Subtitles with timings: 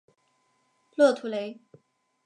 [0.95, 1.59] 勒图雷。